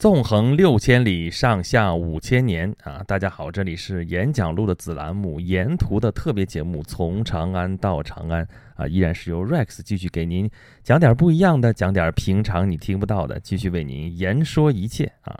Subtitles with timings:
[0.00, 3.04] 纵横六千里，上下五千年啊！
[3.06, 8.42] 大家好，这里是演讲录的子栏目《沿途》的特别节目《从长安到长安》
[8.76, 10.50] 啊，依然是由 Rex 继续给您
[10.82, 15.38] 讲点不一样的，讲点平常你听不到的，继续为您言说一切啊！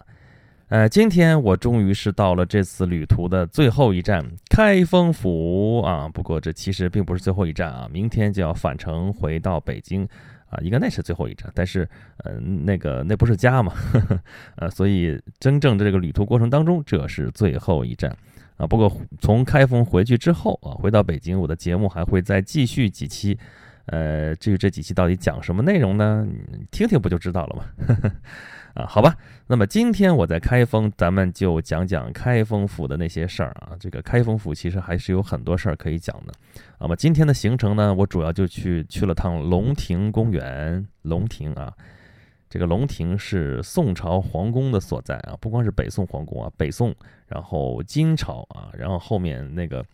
[0.68, 4.22] 呃，今天我终于是到了这次旅途的最后一站——
[4.54, 6.06] 开封府啊！
[6.12, 10.06] 不过这其实并不是最后一站啊，明天就要返程回到北京。
[10.50, 11.88] 啊，应该那是最后一站，但是，
[12.24, 13.72] 嗯，那个那不是家嘛，
[14.56, 18.14] 呃，所以真正的这个旅途过程当中，这是最后一站，
[18.56, 23.38] 啊，不过从开封回去之后啊，回到北京，我的节目还会再继续几期，
[23.86, 26.26] 呃，至于这几期到底讲什么内容呢？
[26.70, 28.12] 听听不就知道了吗？
[28.74, 29.16] 啊，好吧，
[29.48, 33.72] 那么今天我在开封，咱们就讲讲开封府的那些事儿啊。
[33.80, 36.32] 这个开封府其实还是有很多事儿可以讲的。
[36.78, 40.86] 那么今天的行程呢，我主要就去去了趟龙亭公园。
[41.02, 41.74] 龙亭啊，
[42.48, 46.94] 这个龙亭是宋朝皇宫的所在啊，不光是北宋皇宫啊，北宋，
[47.26, 49.84] 然后金朝啊，然后后面那个，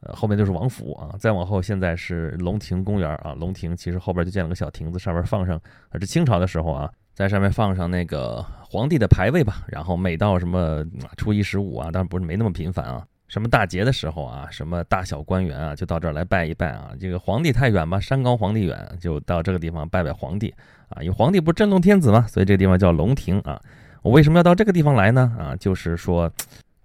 [0.00, 3.34] 呃，后面就是王府啊，再往后现在是龙亭公园啊。
[3.38, 5.56] 龙亭其实后边就建了个小亭子，上面放上，
[5.88, 6.90] 啊，这清朝的时候啊。
[7.16, 10.84] 在上面放上那个皇帝的牌位吧，然后每到什么
[11.16, 16.90] 初一十五啊，当然不是没那么频繁啊，什么大节的时候啊，什么大小官员啊，就到这儿来拜一拜啊。
[17.00, 20.52] 这个皇帝太远吧，山高皇帝远，就到这个地方拜拜皇帝
[20.90, 21.00] 啊。
[21.00, 23.58] 因为皇帝不是真龙天子嘛，所以这个地方叫龙亭啊。
[24.02, 25.34] 我为什么要到这个地方来呢？
[25.38, 26.30] 啊，就是说，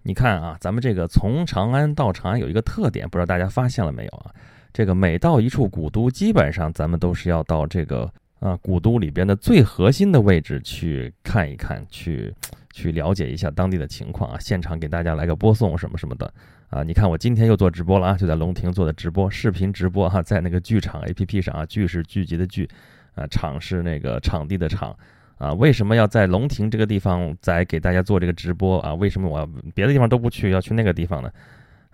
[0.03, 4.31] 你看啊，咱们这个从长安到长安有一个特点，不知道大家发现了没有啊？
[4.73, 8.11] 这个每到一处古都，基本上咱们都是要到这个。
[8.41, 12.33] 啊，古都里边的最核心的位置去看一看，去
[12.73, 14.37] 去了解一下当地的情况啊！
[14.39, 16.33] 现场给大家来个播送什么什么的
[16.71, 16.81] 啊！
[16.81, 22.67] 你看我今天又做直播了啊，就在龙庭做的直播，视频直播哈，在那个剧场 APP 上啊，剧是聚集的剧，
[23.13, 24.97] 啊，场是那个场地的场
[25.41, 25.53] 啊。
[25.53, 28.93] 为什么要在龙亭这个地方再给大家做这个直播啊？
[28.93, 31.31] 为什么我别的地方都不去，要去那个地方呢？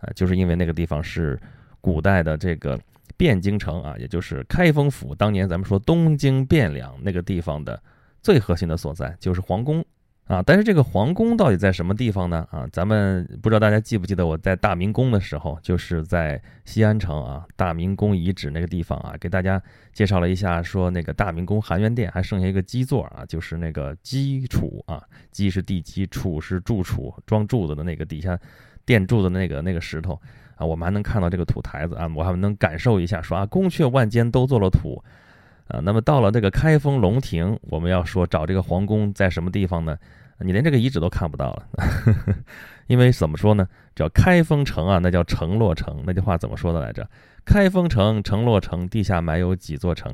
[0.01, 1.39] 啊，就是因为那个地方是
[1.79, 2.77] 古代的这个。
[3.17, 7.81] 汴京城啊，也就是开封府，当年咱们说东京汴梁那个地方的
[8.21, 9.83] 最核心的所在，就是皇宫
[10.27, 10.43] 啊。
[10.45, 12.47] 但是这个皇宫到底在什么地方呢？
[12.51, 19.61] 啊，咱们不知道大家记不记得我在大明宫的时候，就是在西安城啊，大明宫遗址那个地方啊，给大家
[19.93, 25.01] 介绍了一下，说那个大明宫含元殿还剩下一个基座啊，就是那个基础啊，
[25.31, 28.37] 基是地基，础是柱础，装柱子的那个底下
[28.85, 30.19] 垫柱子的那个那个石头。
[30.55, 34.99] 啊，我们还能看到这个土台子啊，我还能感受一下，说啊，宫阙万间都做了土，
[35.67, 39.95] 啊，那么到了这个开封龙亭，我们要说找这个皇宫在什么地方呢？
[40.39, 41.67] 你连这个遗址都看不到了，
[42.87, 43.67] 因为怎么说呢？
[43.95, 47.09] 叫开封城啊，那叫城落城，那句话怎么说的来着？
[47.45, 50.13] 开封城，城落城，地下埋有几座城，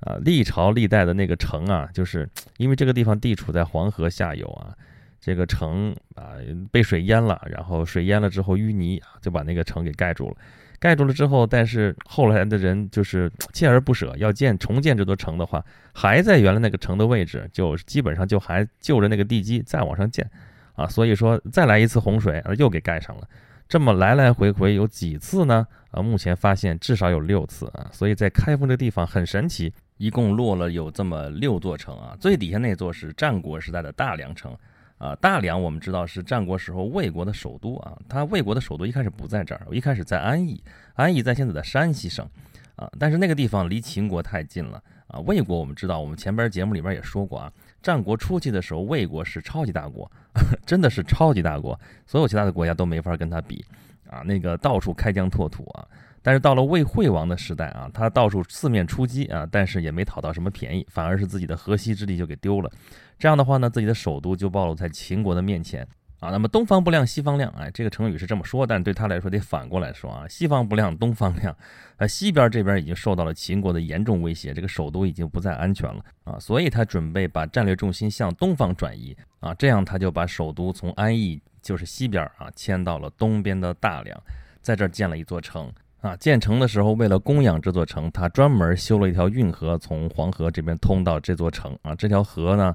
[0.00, 4.74] 啊，历朝历代的那个城啊，就是因为这个地方地处在黄河下游啊。
[5.20, 6.36] 这个城啊
[6.70, 10.36] 被水淹了，然后水淹了之后淤泥就把那个城给盖住了，
[10.80, 20.28] 盖住了之后，但是后来的人就是锲而不舍要建重建这座城的话，还在原来那个城的位置，就基本上就还就着那个地基再往上建，
[20.74, 23.28] 啊，所以说再来一次洪水啊又给盖上了，
[23.68, 25.66] 这么来来回回有几次呢？
[25.90, 34.56] 啊，目前发现至少有六次啊，所以在开封这地方很神奇，一共落了有这么六座城啊，最底下那座是战国时代的大梁城。
[34.98, 40.60] 啊，大梁我们知道是战国时候魏国的首都啊，它魏国的首都一开始不在这儿，一开始在安邑，
[40.94, 42.28] 安邑在现在的山西省，
[42.74, 45.20] 啊，但是那个地方离秦国太近了啊。
[45.20, 50.10] 魏国我们知道，我们前边节目里边也说过啊，战国初期的时候，魏国是超级大国，
[50.66, 53.64] 真的是超级大国，所有其他的国家都没法跟他比
[54.10, 55.86] 啊，那个到处开疆拓土啊。
[56.22, 62.70] 但是到了魏惠王的时代啊，他到处四面出击啊，但是也没讨到什么便宜，反而是自己的河西之地就给丢了。
[63.18, 65.86] 这样的话呢，自己的首都就暴露在秦国的面前
[66.20, 66.30] 啊。
[66.30, 71.56] 那么东方不亮西方亮，哎，这个成语是这么说，但是对他来说得反过来说啊，西方不亮东方亮，
[71.96, 84.20] 啊，西边这边已经受到了秦国的严重威胁，这个首都已经不再安全了啊，所以他准备把战略重心向东方转移啊，这样他就把首都从安邑，就是西边啊，迁到了东边的大梁，
[84.60, 85.72] 在这儿建了一座城。
[86.00, 91.76] 啊，建成的时候，为了供养这座城，他专门修了一条运河，从黄河这边通到这座城。
[91.82, 92.74] 啊，这条河呢，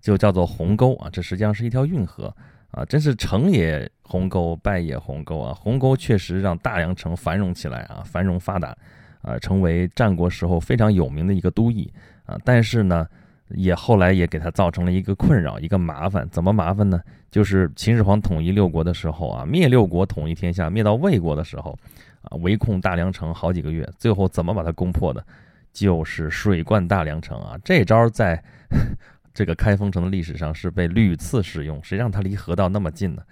[0.00, 0.96] 就叫做鸿沟。
[0.96, 2.34] 啊，这实际上是一条运河。
[2.70, 5.54] 啊，真是成也鸿沟，败也鸿沟啊！
[5.54, 8.76] 鸿沟确实让大梁城繁荣起来啊，繁荣发达，
[9.22, 11.88] 啊，成为战国时候非常有名的一个都邑。
[12.24, 13.06] 啊，但是呢，
[13.50, 16.28] 也后来也给他造成了一个困扰，一个麻烦。
[16.30, 17.00] 怎么麻烦呢？
[17.30, 21.78] 就是秦始皇统一六国的时候啊，灭六国，统一天下，灭到魏国的时候。
[22.24, 25.24] 啊，围控大梁城好几个月，最后怎么把它攻破的？
[25.72, 27.58] 就是水灌大梁城啊！
[27.64, 28.40] 这招在
[29.34, 33.22] 这个开封城的历史上是被屡次使用，谁让它离河道那么近呢？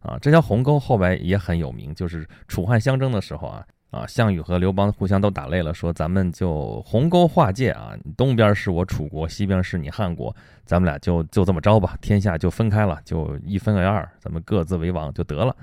[0.00, 10.34] 啊，这条鸿沟后来也很有名，就是楚汉相争的时候啊，啊，项羽和刘邦互相都打累了，说咱们就鸿沟划界啊，东边是我楚国，西边是你汉国，
[10.64, 15.56] 咱们俩就就这么着吧，天下就分开了，就一分为二，咱们各自为王就得了。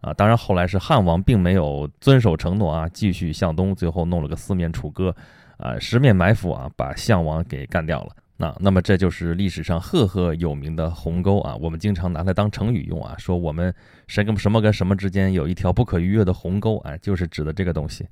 [0.00, 5.14] 啊，当然后来是汉王并没有遵守承诺啊，继续向东，最后弄了个四面楚歌，
[5.58, 8.16] 啊，十面埋伏啊，把项王给干掉了。
[8.38, 13.74] 那那么这就是历史上赫赫有名的鸿沟啊，我们经常拿它当成语用啊，说我们
[14.06, 18.08] 谁跟什么跟什么之间有一条不可逾越的鸿沟，哎，就是指的这个东西，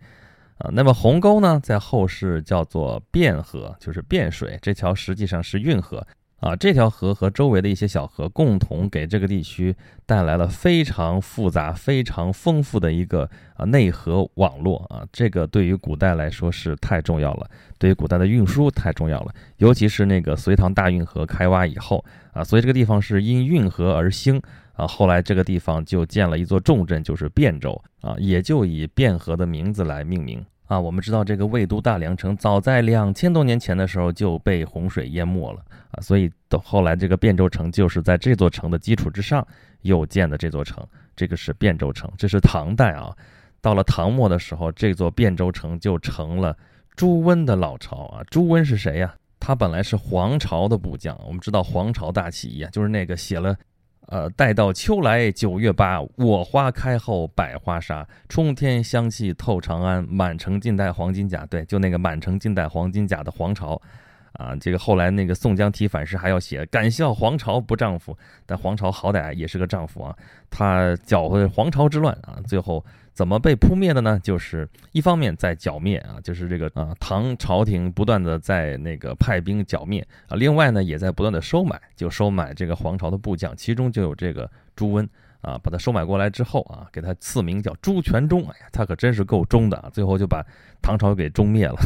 [0.58, 6.06] 啊，那么鸿沟呢，在后世叫做汴河，就是汴水，这条实际上是运河。
[6.40, 9.75] 啊，这条河和周围的一些小河共同给这个地区
[10.06, 24.40] 带来了非常复杂、非常丰富的一个啊内河网络啊，这个对于古代来说是太重要了，对于古代的运输太重要了，尤其是那个隋唐大运河开挖以后啊，所以这个地方是因运河而兴
[24.75, 30.44] 啊，后来这个地方就建了一座重镇，就是汴州啊，也就以汴河的名字来命名。
[30.69, 35.61] 啊，我们知道这个魏都大梁城早在两千多年前的时候就被洪水淹没了
[35.91, 39.44] 啊，所以到后来这个汴州城就是在这座城的基础之上
[39.82, 40.87] 又建的这座城，
[41.17, 43.17] 这个是汴州城，这是唐代啊。
[43.61, 46.56] 到了唐末的时候，这座汴州城就成了
[46.94, 48.23] 朱温的老巢啊。
[48.31, 49.14] 朱温是谁呀？
[49.41, 53.56] 他本来是黄巢的部将，我们知道黄巢大起义啊，就是那个写了。
[54.09, 61.45] 呃，待到秋来九月八，我花开后百花杀，冲天香气透长安，满城尽带黄金甲。
[61.47, 63.81] 对，就那个满城尽带黄金甲的黄巢，
[64.33, 68.17] 啊，这个后来那个宋江提反诗还要写，敢笑黄巢不丈夫，
[68.47, 70.17] 但黄巢好歹也是个丈夫啊，
[70.49, 72.85] 他搅和黄巢之乱啊，最后。
[73.19, 74.17] 怎么被扑灭的呢？
[74.23, 85.05] 就是一方面在剿灭啊，就是这个啊，唐朝廷不断的在那个派兵剿灭啊，另外呢，也在不断的收买，就收买这个皇朝的部将，其中就有这个朱温
[85.41, 90.41] 啊，把他收买过来之后啊，给他赐名叫朱全忠，哎呀，他可真是够忠的啊，最后就把
[90.81, 91.76] 唐朝给忠灭了。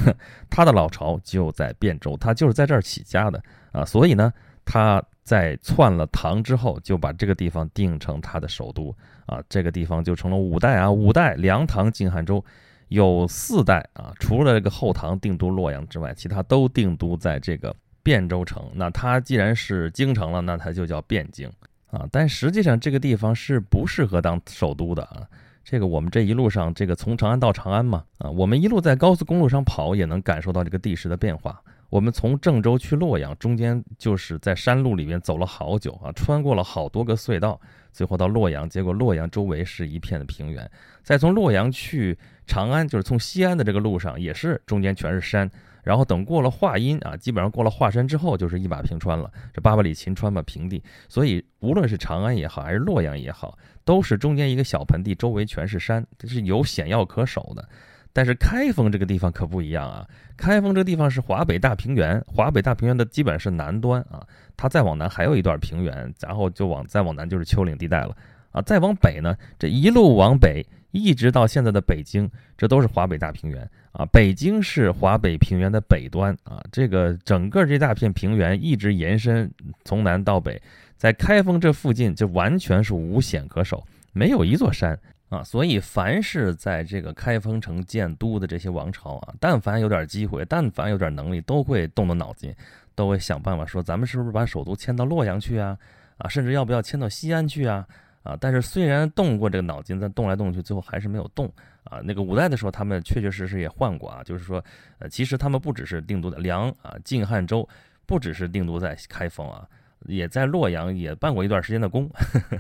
[0.51, 3.43] 他的老巢就在汴州，他就是在这儿起家的
[3.73, 4.31] 啊，所以呢，
[4.65, 5.03] 他。
[5.25, 8.93] 在篡了唐之后，就把这个地方定成他的首都
[9.25, 12.45] 啊，这个地方就成了五代啊，五代梁唐晋汉周，
[12.89, 18.69] 有四代啊，除了这个后唐定都洛阳之外，其他都定都在这个汴州城。
[18.75, 21.49] 那它既然是京城了，那它就叫汴京
[21.93, 22.05] 啊。
[22.11, 25.23] 但实际上这个地方是不适合当首都的啊。
[25.63, 31.63] 这个我们这一路上，这个从长安到长安嘛啊，我们一路在高速公路上跑，也能感受到这个地势的变化。
[31.93, 37.61] 我们从郑州去洛阳，中间就是在山路里面走了好久啊，穿过了好多个隧道，
[37.93, 38.67] 最后到洛阳。
[38.67, 40.69] 结果洛阳周围是一片的平原。
[41.03, 45.51] 再从洛阳去长安，就是从西安的这个路上，也是中间全是山。
[45.83, 49.31] 然后等过了华阴啊，基本上过了华山之后，就是一把平川了。
[49.53, 50.83] 这八百里秦川嘛，平地。
[51.11, 57.69] 所以无论是长安也好，还是洛阳也好，都是中间一个小盆地，周围全是山，这是有险要可守的。
[58.13, 60.07] 但是开封这个地方可不一样啊！
[60.37, 64.27] 开封这地方是华北大平原，华北大平原的基本是南端啊，
[64.57, 68.17] 它再往南还有一段平原，然后就往再往南就是丘陵地带了
[68.51, 73.63] 啊，再往北呢，这一路往北一直到现在的北京，这都是华北大平原
[73.93, 74.05] 啊。
[74.13, 79.51] 北京是华北平原的北端啊，这个整个这大片平原一直延伸
[79.85, 80.61] 从南到北，
[80.99, 84.99] 在开封这附近就完全是无险可守，没有一座山。
[85.33, 92.55] 啊，所以凡是在这个开封城建都的这些王朝啊，但凡有点机会，但凡有点能力，都会动动脑筋，
[92.95, 95.75] 都会想办法说，咱们是不是把首都迁到洛阳去啊？
[96.19, 97.89] 啊，甚至要不要迁到西安去啊？
[98.25, 101.51] 啊，但是虽然动过这个脑筋，但动来动去，最后还是没有动
[101.85, 102.03] 啊。
[102.05, 104.63] 那个五代的时候，他们确确实实也换过啊，就是说，
[104.99, 107.67] 呃，其实他们不只是定都在梁啊，晋汉周，
[108.05, 109.67] 不只是定都在开封啊。
[110.07, 112.11] 也在洛阳也办过一段时间的工，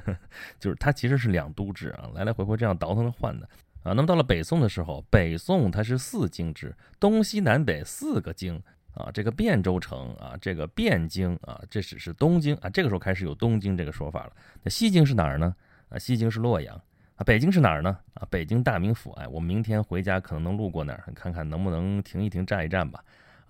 [0.61, 3.49] 就是它其实是两都制啊，来来回回这样倒腾着换的
[3.83, 3.93] 啊。
[3.93, 8.61] 那么到了北宋的时候，北宋它是四京制，东西南北四个京
[8.95, 9.11] 啊。
[9.13, 12.71] 这个汴州城啊，这个汴京啊，这只是东京啊。
[12.71, 14.33] 这个时候开始有东京这个说法了。
[14.63, 15.55] 那西京是哪儿呢？
[15.89, 16.75] 啊，西京是洛阳
[17.17, 17.25] 啊。
[17.25, 17.99] 北京是哪儿呢？
[18.15, 19.11] 啊，北京大名府。
[19.13, 23.03] 哎，我明天回家可能能路过那儿，看看能不能停一停，站一站吧。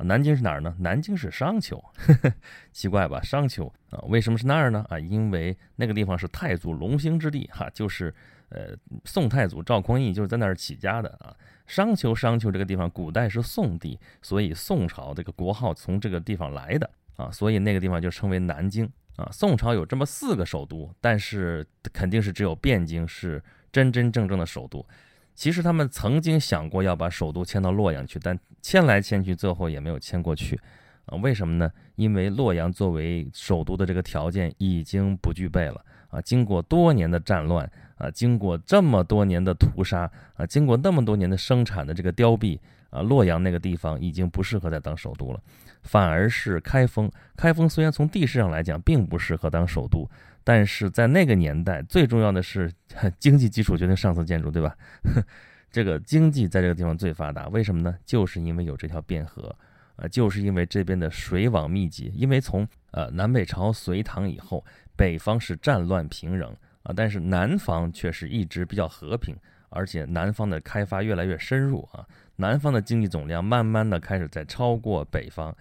[0.04, 0.74] 南京是哪儿呢？
[0.78, 1.82] 南京是商丘，
[2.72, 3.20] 奇怪吧？
[3.22, 4.84] 商丘啊，为什么是那儿呢？
[4.88, 8.14] 啊，因为那个地方是太祖隆兴之地，哈，就是
[8.48, 11.34] 呃宋太祖赵匡胤就是在那儿起家的啊。
[11.66, 18.84] 商丘，商丘这个地方古代是宋地，所以宋朝这个国号从这个地方来的啊，所以那个地方就称为南京
[19.16, 19.28] 啊。
[19.32, 24.84] 宋朝有这么四个首都，但是肯定是只有汴京是真真正正的首都。
[25.34, 30.58] 其实他们曾经想过要把首都迁到洛阳去，但迁来迁去，最后也没有迁过去，
[31.06, 31.70] 啊，为什么呢？
[31.96, 36.20] 因为洛阳作为首都的这个条件已经不具备了啊！
[36.20, 42.58] 经过多年的战乱啊，经过这么多年的屠杀啊，经过那么多年的生产的这个凋敝
[42.90, 45.40] 啊，洛阳那个地方已经不适合再当首都了，
[45.82, 47.10] 反而是开封。
[47.36, 50.08] 开封虽然从地势上来讲并不适合当首都，
[50.44, 52.72] 但是在那个年代，最重要的是
[53.18, 54.76] 经济基础决定上层建筑，对吧？
[55.70, 57.96] 这个经济在这个地方最发达，为什么呢？
[58.04, 59.54] 就是因为有这条汴河。
[59.96, 64.64] 呃，就是因为这边的水网密集，因为从呃南北朝隋唐以后，
[64.96, 66.50] 北方是战乱平仍
[66.82, 69.36] 啊，但是南方却是一直比较和平，
[69.68, 72.06] 而且南方的开发越来越深入啊，
[72.36, 75.54] 南方的经济总量慢慢的开始在超过北方。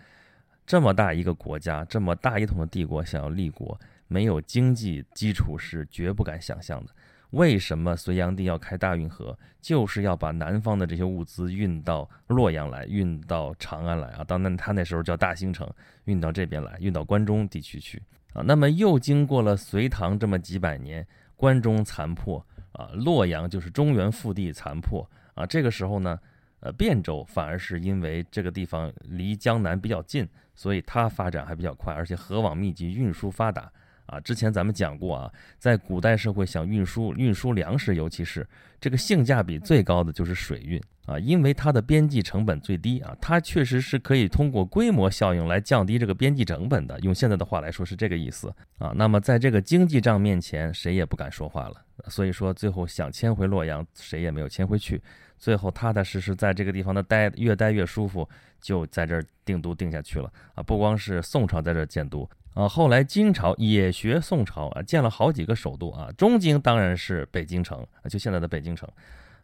[0.66, 3.78] 这么大一个国家，这么大一统的帝国，想要立国，
[4.12, 6.92] 没有经济基础是绝不敢想象的。
[7.30, 9.38] 为什么隋炀帝要开大运河？
[9.62, 14.24] 就是要把南方的这些物资运到洛阳来，运到长安来啊！
[14.26, 15.66] 当然，他那时候叫大兴城，
[16.04, 18.04] 运到这边来，运到关中地区去
[18.34, 18.44] 啊。
[18.46, 25.46] 那么又经过了隋唐这么几百年，关中残破啊，洛阳就是中原腹地残破啊。
[25.46, 26.20] 这个时候呢，
[26.60, 33.72] 呃，汴州反而是因为这个地方离江南比较近，所以它发展还比较快，而且河网密集，运输发达。
[34.12, 38.46] 啊，之前咱们讲过啊，在古代社会想运输运输粮食，尤其是
[38.80, 47.00] 这个性价比最高的就是水运啊，因为它的边际成本最低啊，它确实是可以通过规模效应来降低这个边际成本的。
[47.00, 48.92] 用现在的话来说是这个意思啊。
[48.94, 51.82] 那么在这个经济账面前，谁也不敢说话了。
[52.10, 55.02] 所以说最后想迁回洛阳，谁也没有迁回去。
[55.38, 58.28] 最后踏踏实实在这个地方的待，越待越舒服，
[58.60, 60.62] 就在这儿定都定下去了啊。
[60.62, 62.30] 不光是宋朝在这儿建都。
[62.54, 66.12] 啊，后来金朝也学宋朝啊，建了好几个首都啊。
[66.18, 68.88] 中京当然是北京城啊，就现在的北京城。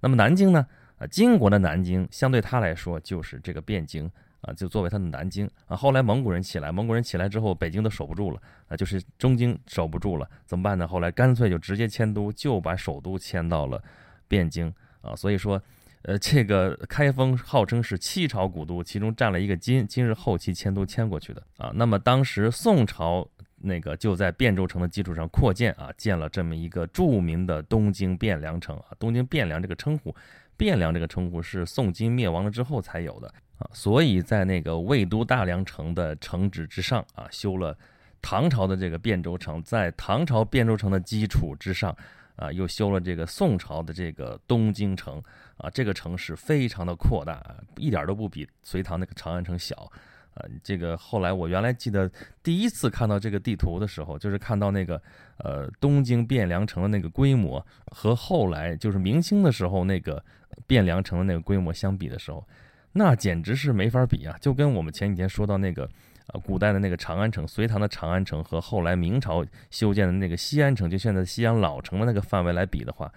[0.01, 0.67] 那么南京呢？
[0.97, 4.11] 啊，金国的南京相对他来说就是这个汴京
[4.41, 5.75] 啊，就作为他的南京啊。
[5.75, 10.87] 后来蒙古人起来，蒙古人起来之后，北京都守不住了啊，就是中京守不住了，怎么办呢？
[10.87, 13.81] 后来干脆就直接迁都，就把首都迁到了
[14.27, 15.15] 汴京啊。
[15.15, 15.61] 所以说。
[16.03, 21.71] 呃，这个开封号称是七朝古都，其中占了一个金今日后期迁都迁过去的啊。
[21.75, 23.27] 那么当时宋朝
[23.57, 28.85] 那个就在汴州城的基础上扩建啊，建了这么一个著名的东京汴梁城啊。
[28.97, 30.15] 东京汴梁这个称呼，
[30.57, 33.27] 汴梁这个称呼是宋金灭亡了之后才有的
[33.57, 33.69] 啊。
[33.73, 37.77] 所以在那个魏都大梁城的城址之上啊，修了
[38.21, 41.93] 唐朝的这个汴州城，在唐朝汴州城的基础之上。
[42.37, 45.21] 啊，又修了这个宋朝的这个东京城
[45.57, 47.43] 啊，这个城市非常的扩大，
[47.75, 49.91] 一点都不比隋唐那个长安城小
[50.33, 50.45] 啊。
[50.63, 52.09] 这个后来我原来记得
[52.41, 55.01] 第一次看到这个地图的时候，就是看到那个
[55.39, 60.23] 呃东京汴梁城的那个规模和后来就是明清的时候那个
[60.67, 62.47] 汴梁城的那个规模相比的时候，
[62.93, 64.37] 那简直是没法比啊！
[64.39, 65.89] 就跟我们前几天说到那个。
[66.27, 73.11] 啊，古代的那个长安城，隋唐的长安城和后来明朝修建的那个西安城，就现在西安老城的那个范围来比的话，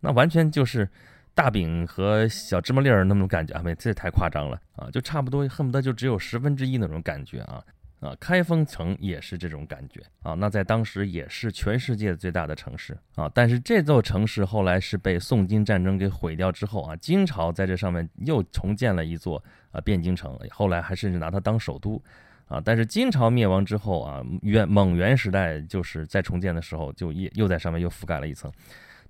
[0.00, 0.88] 那完全就是
[1.34, 3.62] 大饼和小芝麻粒儿那种感觉啊！
[3.64, 4.88] 没，这太夸张了啊！
[4.92, 7.64] 就差不多，恨不得就只有十分之一那种感觉啊！
[8.00, 10.34] 啊，开封城也是这种感觉啊！
[10.34, 13.28] 那在当时也是全世界最大的城市啊！
[13.34, 19.42] 但是这座城市后来是被宋金战争给毁掉之后啊，金朝在这上面又重建了一座
[19.72, 22.00] 啊汴京城，后来还甚至拿它当首都。
[22.46, 28.52] 啊，但是金朝灭亡之后啊，元蒙元时代就是在重建的时候，就又又在上面又覆盖了一层。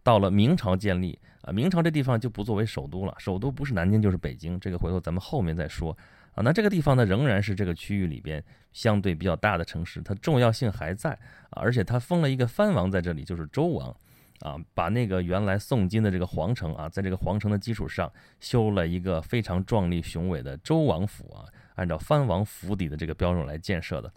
[0.04, 5.96] 到了明朝建立啊，明朝这地方就不作为首都了，首都不是南京就是北京，这个回头咱们后面再说
[6.34, 6.42] 啊。
[6.42, 11.12] 那这个地方呢，仍然是这个区域里边相对比较大的城市，它重要性还在
[11.50, 13.96] 啊，而且它封了一个藩王在这里，就是周王
[14.40, 21.46] 啊，把那个原来宋金的这个皇城啊，在这个皇城的基础上修了一个非常壮丽雄伟的周王府啊。
[21.74, 24.12] 按照藩王府邸的这个标准来建设的，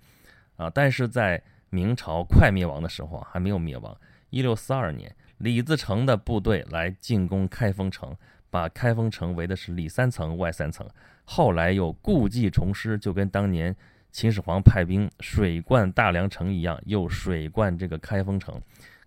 [0.58, 3.96] 啊，但是在明朝快灭亡的时候啊，还没有灭亡。
[4.30, 8.16] 一六四二年，李自成的部队来进攻开封城，
[8.50, 10.88] 把开封城围的是里三层外三层。
[11.24, 13.76] 后来又故技重施，就跟当年
[14.12, 18.62] 秦始皇派兵水灌大梁城一样，又水灌这个开封城。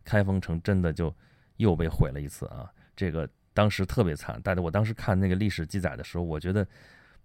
[0.04, 1.14] 开封城真的就
[1.58, 2.70] 又被毁了一次啊！
[2.96, 4.40] 这个当时特别惨。
[4.42, 6.66] 但是我当时看那个历史记载的时候，我觉得。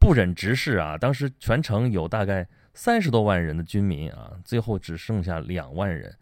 [0.04, 0.98] 不忍直视啊！
[0.98, 6.14] 当时全城有大概三十多万人的军民啊，最后只剩下两万人，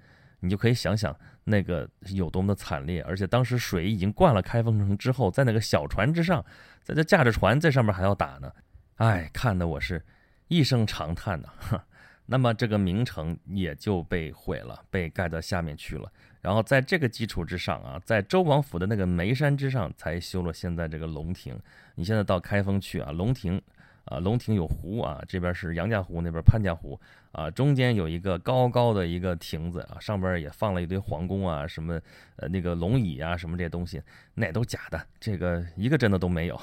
[0.42, 3.02] 你就可以想想那个有多么的惨烈。
[3.02, 6.46] 而且当时水已经灌了开封城之后，在那个小船之上，
[6.84, 8.54] 在这驾着船在上面还要打呢，
[8.98, 10.06] 哎，看得我是
[10.48, 11.50] 一声长叹呐。
[12.28, 16.10] 那么这个名城也就被毁了，被盖到下面去了。
[16.40, 21.60] 然后在这个基础之上啊，在周王府的那个眉山之上，才修了现在这个龙亭。
[21.96, 23.62] 你现在到开封去啊，龙亭
[24.06, 27.00] 啊，龙亭有湖啊，这边是杨家湖，那边潘家湖
[27.32, 32.00] 啊，中间有一个高高的一个亭子啊，上边也放了一堆皇宫啊，什么
[32.38, 34.02] 呃那个龙椅啊，什么这些东西，
[34.34, 36.60] 那都假的，这个一个真的都没有，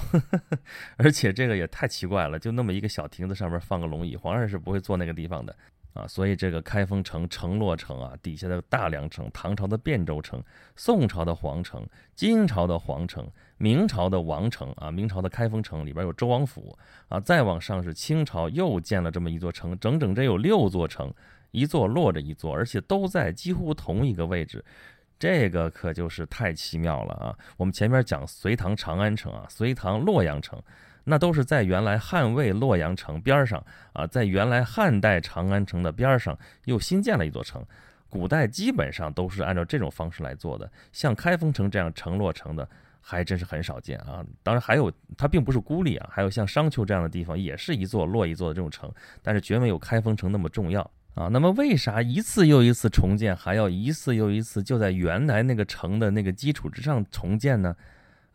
[0.98, 5.54] 而且这个也太奇怪了，就那么一个小亭子上面放个龙椅，皇上是不会坐那个地方的。
[5.98, 10.40] 啊，所以这个开封城、城洛城啊，底下的大梁城、唐朝的汴州城、
[10.76, 16.78] 宋朝的皇城、金朝的皇城、明朝的王城啊，明朝的开封城里边有周王府
[17.08, 21.12] 啊，再往上是清朝又建了这么一座城，整整这有六座城，
[21.50, 24.64] 一座落着一座，而且都在几乎同一个位置，
[25.18, 27.36] 这个可就是太奇妙了啊！
[27.56, 30.62] 我们前面讲隋唐长安城啊，隋唐洛阳城。
[31.08, 37.64] 那都是在原来汉魏洛阳城边上啊，在原来汉代长安城的边上又新建了一座城。
[38.10, 42.66] 古代基本上都是按照这种方式来做的，像开封城这样城落城的
[43.00, 44.24] 还真是很少见啊。
[44.42, 48.90] 当然还有，它并不是孤立啊，还有像商丘这样的地方，也是一座落一座的这种城，
[49.22, 50.80] 但是绝没有开封城那么重要
[51.14, 51.28] 啊。
[51.28, 57.76] 那么为啥一次又一次重建，还要一次又一次就在原来那个城的那个基础之上重建呢？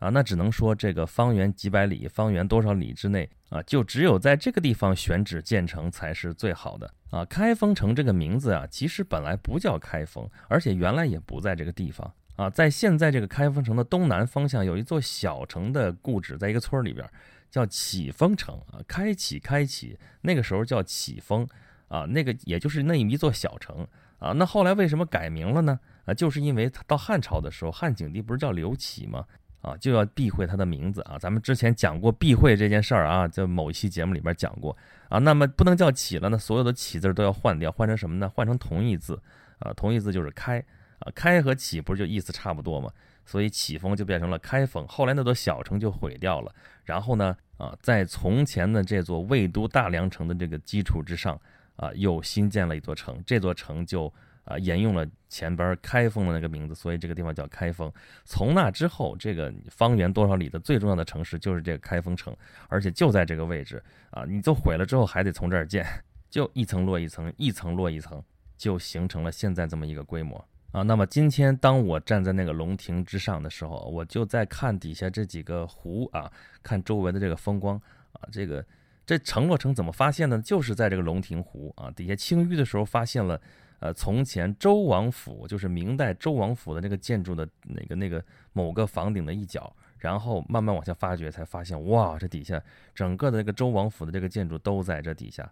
[0.04, 7.24] 啊，那只能说这个方圆几百里，方圆多少里之内啊，就只有在这个地方选址建成才是最好的啊。
[7.24, 12.50] 开封城这个名字啊，其实本来不叫开封，而且原来也不在这个地方啊。
[12.50, 17.08] 在现在这个开封城的东南方向，有一座小城的故址，在一个村里边，
[17.50, 18.84] 叫启封城啊。
[18.86, 21.48] 开启，开启，那个时候叫启封
[21.88, 24.32] 啊，那个也就是那一座小城啊。
[24.32, 25.80] 那后来为什么改名了呢？
[26.04, 29.24] 啊，就是因为到汉朝的时候，汉景帝不是叫刘启吗？
[29.64, 31.16] 啊，就要避讳他的名字啊！
[31.18, 34.76] 咱们之前讲过避讳这件事儿啊，在某一期节目里边讲过
[35.08, 35.18] 啊。
[35.18, 38.28] 那么不能叫启了呢，所有的启字都要换掉，换成什么呢？
[38.28, 39.18] 换成同义字
[39.60, 40.62] 啊，同义字就是开
[40.98, 42.92] 啊，开和启不是就意思差不多吗？
[43.24, 44.86] 所以启封就变成了开封。
[44.86, 46.54] 后来那座小城就毁掉了，
[46.84, 51.40] 然后呢，啊，在从前的这座魏都大梁城的这个基础之上
[51.76, 54.12] 啊，又新建了一座城，这座城就。
[54.44, 57.90] 啊，沿用了前边开封的那个名字，所以这个地方叫开封。
[58.24, 62.36] 从那之后，这个方圆多少里的最重要的城市就是这个开封城，
[62.68, 64.24] 而且就在这个位置啊。
[64.28, 65.86] 你都毁了之后，还得从这儿建，
[66.28, 68.22] 就一层摞一层，一层摞一层，
[68.58, 70.36] 就形成了现在这么一个规模
[70.72, 70.82] 啊。
[70.82, 76.30] 那么今天当我站在那个龙亭之上的时候，我就在看底下这几个湖啊，
[76.62, 77.80] 看周围的这个风光
[78.12, 78.28] 啊。
[78.30, 78.62] 这个
[79.06, 80.38] 这城落城怎么发现呢？
[80.44, 83.40] 就是在这个龙亭湖啊底下清淤的时候发现了。
[83.84, 92.58] 呃，从前周王府就是明代周王府的那个建筑的那个那个某个房顶的一角，然后慢慢往下发掘，才发现哇，这底下
[92.94, 95.42] 整个的那个周王府的这个建筑都在这底下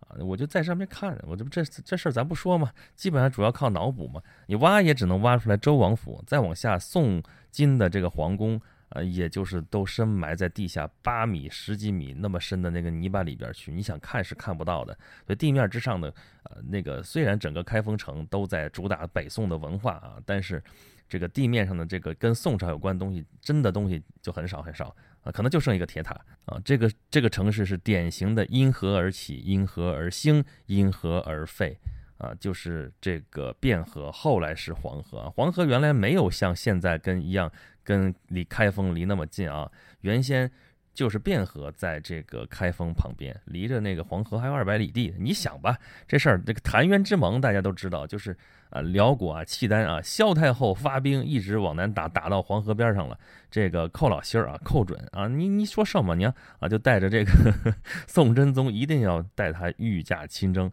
[0.00, 0.16] 啊！
[0.20, 4.22] 我就在上面看，我这不这这事儿咱不说嘛，基本上主要靠脑补嘛。
[4.46, 8.58] 你挖也只能挖出来周王府，再往下宋金的这个皇宫。
[8.94, 14.92] 呃，也就是都深埋在地下八米、十几米那么深的那个泥巴里边去，你想看是看不到的。
[15.26, 16.12] 所以地面之上的，
[16.44, 20.62] 呃，那个虽然整个开封城都在主打北宋的文化啊，但是
[21.08, 26.60] 这个地面上的这个跟宋朝有关的东西，真的东西就很少很少啊，可能就剩一个铁塔啊。
[26.64, 31.78] 这个这个城市是典型的因河而起，因河而兴，因河而废。
[32.22, 35.28] 啊，就是这个汴河，后来是黄河。
[35.30, 37.50] 黄河原来没有像现在跟一样，
[37.82, 39.68] 跟离开封离那么近啊。
[40.02, 40.48] 原先
[40.94, 45.12] 就是汴河在这个开封旁边，离着那个黄河还有二百里地。
[45.18, 48.36] 你想吧，这事儿，这个澶渊之盟大家都知道，就是
[48.70, 53.18] 啊，辽国啊，契丹啊，萧太后发兵一直往南打，打到黄河边上了。
[53.50, 56.32] 这个寇老心儿啊，寇准啊，你你说什么呢？
[56.60, 57.32] 啊，就带着这个
[58.06, 60.70] 宋真宗，一定要带他御驾亲征。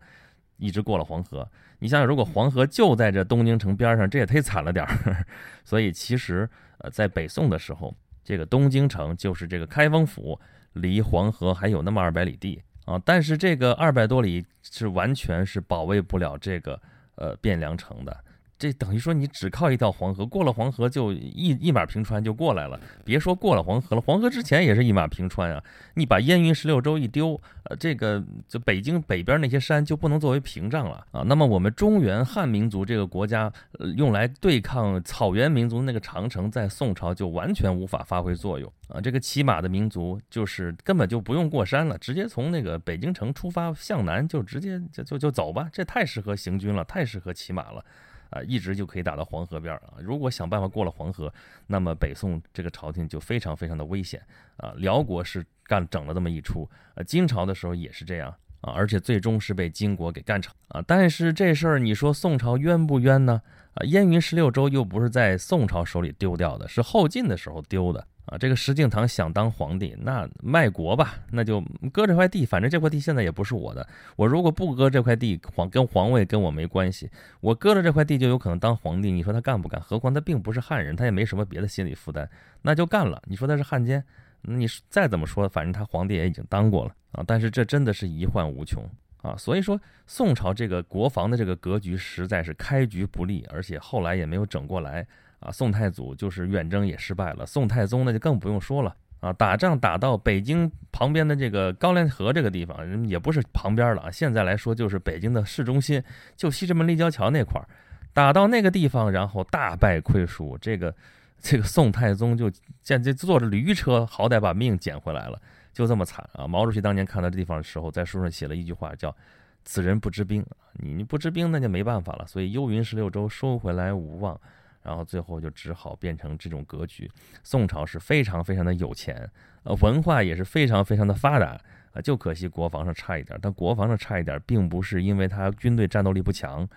[0.59, 5.25] 一直过了黄河，你想想，如果黄河就在这东京城边上，这也忒惨了点儿。
[5.65, 6.47] 所以其实，
[6.79, 10.39] 呃，在北宋的时候，这个东京城就是这个开封府，
[10.73, 13.01] 离黄河还有那么二百里地啊。
[13.03, 16.79] 但是这个二百多里是完全是保卫不了这个
[17.15, 18.23] 呃汴梁城的。
[18.59, 22.77] 这等于说你只靠一条黄河，过了黄河就一一马平川就过来了。
[23.05, 25.63] 别说过了黄河了，黄河之前也是一马平川啊。
[25.93, 31.21] 你把燕云十六州一丢，呃，这个就北京北边那些山就不能作为屏障了啊。
[31.21, 33.49] 那么我们中原汉民族这个国家，
[33.95, 38.99] 用来对抗草原民族那个长城，在宋朝就完全无法发挥作用啊。
[38.99, 47.85] 这个骑马的民族就是根本就不用过山了，直接从那个北京城出发向南就直接就就就走吧，这太适合行军了，太适合骑马了。
[48.29, 49.93] 啊，一直就可以打到黄河边啊！
[49.99, 51.33] 如果想办法过了黄河，
[51.67, 54.21] 那么北宋这个朝廷就非常非常的危险
[54.57, 54.73] 啊！
[54.77, 58.29] 辽国是干整了这么一出，呃，金朝的时候也是这样
[58.61, 60.83] 啊，而且最终是被金国给干成啊！
[60.85, 63.41] 但是这事儿你说宋朝冤不冤呢？
[63.85, 68.37] 燕云十六州又不是在宋朝手里丢掉的，是后晋的时候丢的啊。
[68.37, 71.61] 这个石敬瑭想当皇帝，那卖国吧，那就
[71.91, 73.87] 割这块地，反正这块地现在也不是我的。
[74.15, 77.09] 我如果不割这块地，皇跟皇位跟我没关系。
[77.39, 79.11] 我割了这块地，就有可能当皇帝。
[79.11, 79.79] 你说他干不干？
[79.79, 82.29] 何况他并不是汉人，他也没什么别的心理负担，
[82.61, 83.21] 那就干了。
[83.25, 84.03] 你说他是汉奸，
[84.41, 87.23] 你再怎么说，反正他皇帝也已经当过了啊。
[87.25, 88.83] 但是这真的是遗患无穷。
[89.21, 95.05] 啊，所以说宋朝这个国防的这个格局实在是开局不利，而且后来也没有整过来
[95.39, 95.51] 啊。
[95.51, 106.01] 宋太祖就是远征也失败了，宋太宗那就更不用说了啊，打仗打到北京旁边的这个高粱河这个地方，也不是旁边了啊，现在来说就是北京的市中心，
[106.37, 107.67] 就西直门立交桥那块儿，
[108.13, 110.95] 打到那个地方，然后大败亏输，这个
[111.41, 112.49] 这个宋太宗就
[112.81, 115.41] 见这坐着驴车，好歹把命捡回来了。
[115.71, 116.47] 就这么惨啊！
[116.47, 119.15] 毛主席当年看到这地方的时候，在书上写了一句话，叫
[119.63, 120.45] “此人不知兵”。
[120.81, 122.25] 你你不知兵，那就没办法了。
[122.27, 124.39] 所以幽云十六州收回来无望，
[124.81, 127.09] 然后最后就只好变成这种格局。
[127.43, 129.29] 宋朝是非常非常的有钱，
[129.63, 131.59] 呃，文化也是非常非常的发达
[131.93, 133.37] 啊，就可惜国防上差一点。
[133.41, 136.67] 但国防上差一点，并不是因为他军队战斗力不强，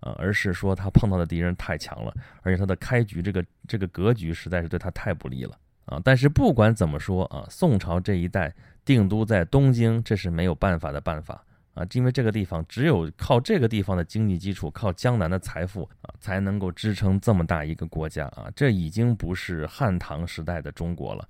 [0.00, 5.58] 啊，而是说他碰到的敌人太强了，而且他的开局这个这个格局实在是对他太不利了。
[5.90, 21.28] 啊，但是不管怎么说啊，宋朝这一代定都在东京，这是没有办法的办法啊，因为这个地方只有靠这个地方的经济基础，靠江南的财富啊，才能够支撑这么大一个国家啊，这已经不是汉唐时代的中国了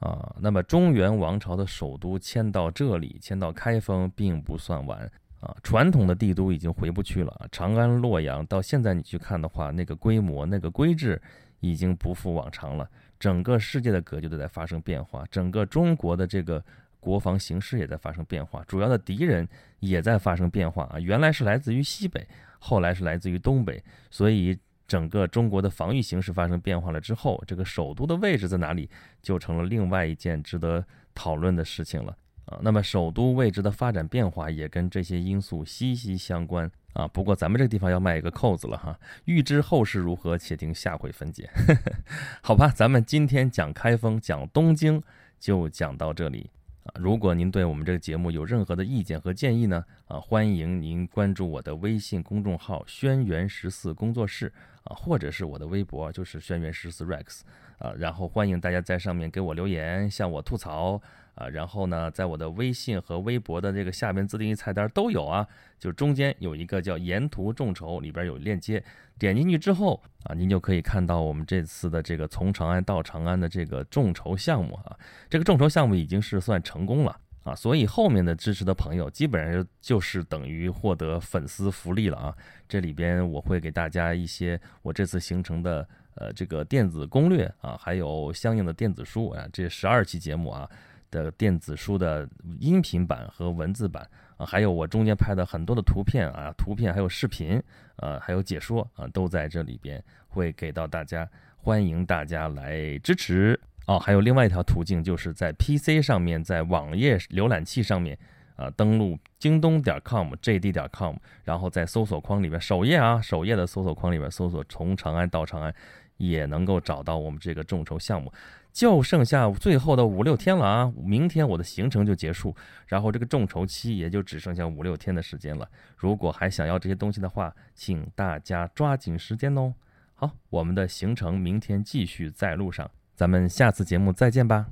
[0.00, 0.34] 啊。
[0.40, 5.00] 那么中原王朝的首都迁到这里，迁到开封，并不算晚
[5.40, 11.22] 啊，传统的帝都已经回不去了，长安、洛阳，到现在你去看的话，那个规模、那个规制
[11.60, 12.88] 已经不复往常了。
[13.20, 16.64] 整个世界的格局都在发生变化，整个中国的这个
[16.98, 19.46] 国防形势也在发生变化，主要的敌人
[19.78, 20.98] 也在发生变化啊！
[20.98, 22.26] 原来是来自于西北，
[22.58, 28.88] 后来是来自于东北，所以整个中国的防御形势发生变化了之后，这个首都的位置在哪里，
[29.20, 30.82] 就成了另外一件值得
[31.14, 32.58] 讨论的事情了啊！
[32.62, 36.70] 那么首都位置的发展变化也跟这些因素息息相关。
[36.92, 38.98] 啊，不过咱们这个地方要卖一个扣子了哈。
[39.24, 41.48] 预知后事如何，且听下回分解。
[42.42, 45.02] 好吧，咱们今天讲开封，讲东京
[45.38, 46.50] 就讲到这里
[46.84, 46.90] 啊。
[46.98, 54.52] 如果您对我们这个节目有任何的意见和建议呢，啊，欢迎您关注我的微信公众号“轩辕十四工作室”
[54.84, 57.40] 啊，或者是我的微博，就是“轩辕十四 Rex”
[57.78, 57.92] 啊。
[57.96, 61.00] 然后欢迎大家在上面给我留言，向我吐槽。
[61.36, 65.46] 啊，然后呢，在我的微信和微博的这个下边自定义菜单都有啊，
[65.78, 68.82] 就中间有一个叫“沿途众筹”，里边有链接，
[69.18, 74.98] 点进去之后啊，您就可以看到我们这次的这个从长安到长安的这个众筹项目啊，
[75.30, 82.36] 这个众筹项目已经是算成功了啊，所以后面的支持的朋友基本上就是等于获得粉丝福利了啊，
[82.68, 90.68] 这里边我会给大家一些我这次形成的呃这个电子攻略啊，还有相应的电子书啊，这十二期节目啊。
[91.12, 92.24] 的电子书的
[92.60, 97.60] 音频版和文字版啊，还有我中间拍的很多的图片啊，图片还有视频
[97.96, 103.58] 啊，还有解说啊，都在这里边会给到大家，欢迎大家来支持
[103.90, 103.98] 哦。
[103.98, 108.18] 还有另外一条途径，就是在 PC 上面，在网页浏览器上面
[108.56, 115.74] 啊，登录京东点 com、JD 点 com，然后在搜索框里边，首页啊，首页的搜索框里边搜索“从长安到长安”，
[116.18, 118.32] 也能够找到我们这个众筹项目。
[118.72, 120.92] 就剩下最后的五六天了啊！
[121.02, 122.54] 明天我的行程就结束，
[122.86, 125.68] 然后这个众筹期也就只剩下五六天的时间了。
[125.96, 129.74] 如果还想要这些东西的话，请大家抓紧时间哦。
[130.14, 132.88] 好，我们的行程明天继续在路上，
[133.20, 134.70] 咱们下次节目再见吧。